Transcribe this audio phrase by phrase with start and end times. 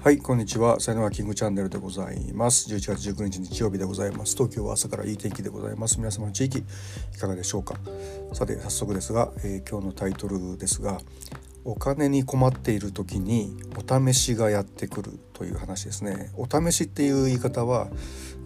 [0.00, 0.78] はいこんにちは。
[0.78, 2.72] 才能はキングチャンネルでございます。
[2.72, 4.36] 11月19日日曜日でございます。
[4.36, 5.98] 東京は朝からいい天気でございます。
[5.98, 7.74] 皆様の地域いかがでしょうか？
[8.32, 11.00] さて早速ですが、えー、今日のタイトルですが
[11.64, 16.30] お金に困っている時にお試しがやってくるという話ですね。
[16.36, 17.88] お試しっていう言い方は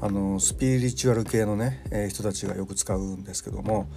[0.00, 3.88] あのスピリチュアル系のね、えー、人たちがよく使うんですけども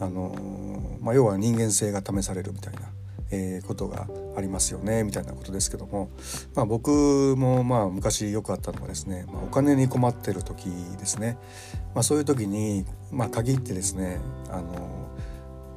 [0.00, 2.82] あのまあ、要は人間性が試されるみたいな。
[3.30, 6.10] えー、ことがありますよねみたいなことですけども、
[6.54, 10.66] まあ、僕もまあ昔よくあったのはですね、まあ、お金に困ってる時
[10.98, 11.38] ですね、
[11.94, 14.18] まあ、そういう時に、まあ、限ってですね
[14.50, 14.72] あの、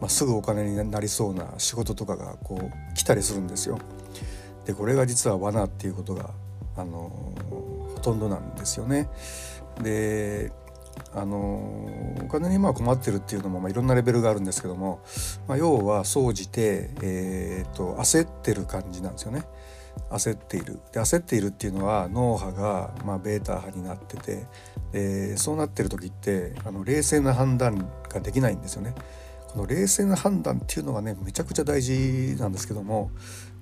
[0.02, 3.78] まあ、すぐお金になりそうな仕事とかがこう来たりするんですよ。
[4.66, 6.30] でこれが実は罠っていうことが
[6.78, 7.34] あの
[7.96, 9.10] ほとんどなんですよね。
[9.82, 10.52] で
[11.14, 11.38] あの
[12.24, 15.02] お金にまあ困ってるっていうのもまあいろんなレベルがあるんですけども、
[15.48, 19.44] まあ、要は総じて、えーと、焦ってる感じなんですよね。
[20.10, 24.46] 焦っているで焦っているっていうのは脳波がまあベータ波になってて
[24.92, 28.96] でそうなってる時ってあの冷静な判断ができないんですよね。
[29.54, 33.12] この冷静な判断っていうのがねめちゃくちゃ大事なんですけども、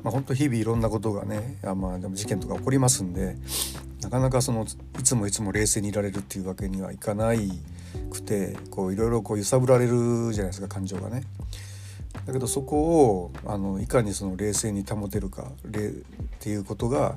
[0.03, 3.35] まあ、本当日々いろんなことがねあ、まあ、でも事件とか起こりますんで
[4.01, 4.65] なかなかその
[4.99, 7.51] いつもいつも冷静にいられるっていうわけにはいかない
[8.09, 11.23] くてこういろいろこう揺さぶられるじゃないですか感情がね。
[12.25, 15.71] だけどそこをあのいかにその冷静に保てるかっ
[16.39, 17.15] ていうことが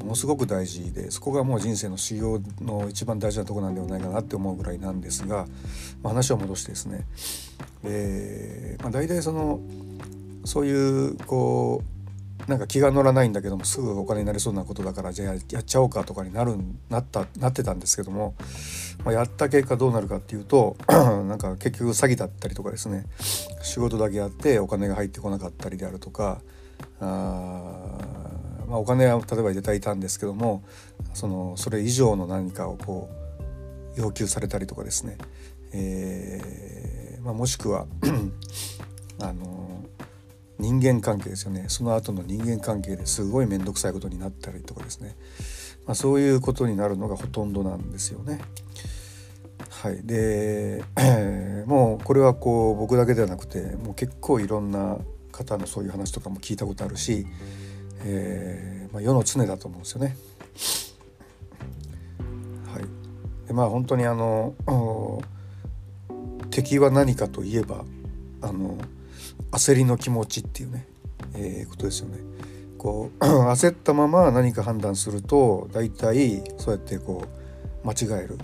[0.00, 5.46] ものすごく大事でそこがもう人生の修行の一番大事なとこなんではないかなって思うぐらいなんですが、
[6.02, 7.06] まあ、話を戻してですね、
[7.84, 9.60] えーまあ、大体その
[10.44, 11.95] そういうこう
[12.48, 16.56] なんか気が乗らないんだけどもすぐお金になりそうなことだからじゃあやっちゃおうかとかになる
[16.88, 18.34] なったなってたんですけども、
[19.04, 23.06] まあ、やった結果どうなるかっていうと なんか結局詐欺だったりとかですね
[23.62, 26.40] 仕事だけやってお金が入ってこなかったりであるとか
[27.00, 27.96] あ
[28.68, 30.64] まあ、お金は例えば入れていたんですけども
[31.14, 33.08] そのそれ以上の何かをこ
[33.96, 35.16] う要求されたりとかですね、
[35.72, 37.86] えーまあ、もしくは
[39.20, 39.65] あの
[40.58, 45.16] 人間関係ですよねその後の人間関係ですごい面倒くさいことになったりとかですね、
[45.86, 48.40] まあ、そういうことになるのがほとんどなんですよね。
[49.70, 54.96] はい、で、えー、もうこれはこう僕だけではなくてもう結構いろんな
[55.32, 57.26] 方のそういう話とかも聞いたことあるし、
[58.04, 60.16] えーまあ、世の常だと思うんですよね。
[62.72, 64.54] はい、でまあ本当にあの
[66.50, 67.84] 敵は何かといえば
[68.40, 68.78] あの
[69.52, 70.86] 焦りの気持ちっていうね、
[71.34, 72.18] えー、ことですよね。
[72.78, 78.38] こう 焦ったまま何か判断すると大体そうやってこう間違える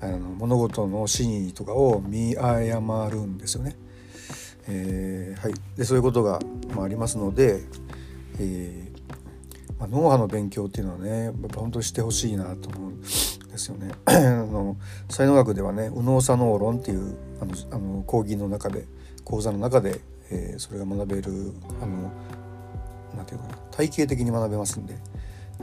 [0.00, 3.76] あの物事の真意とかを見誤るんですよね。
[4.68, 6.40] えー、はい、でそういうことが、
[6.74, 7.62] まあ、ありますので、
[8.40, 8.96] えー
[9.78, 13.92] まあ、脳波の勉強っていうのはねやっぱ本当にしてほしいなと思うんですよね。
[14.06, 14.76] あの
[15.08, 18.86] 才能学ではね右脳左脳論っていうあのあの講義の中で
[19.24, 20.00] 講座の中で
[20.30, 22.10] えー、それが学べるあの
[23.16, 24.94] なんていうかな体系的に学べますんで、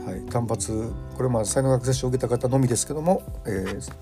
[0.04, 3.92] はい、単発これはま才能学接種を受けた方のみですけども、えー、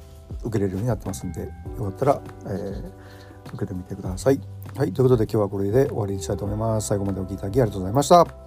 [0.44, 1.48] 受けれるようになってますんでよ
[1.84, 2.92] かったら、えー、
[3.48, 4.40] 受けてみてください。
[4.76, 6.88] はい、ということで今日はこれで終わりにしたいと思います。
[6.88, 8.41] 最後までお聴きいただきありがとうございました。